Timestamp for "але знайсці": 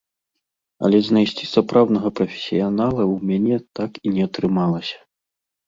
0.87-1.45